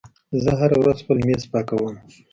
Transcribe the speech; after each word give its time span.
زه 0.43 0.51
هره 0.59 0.77
ورځ 0.81 0.97
خپل 1.01 1.17
میز 1.27 1.43
پاکوم. 1.51 1.95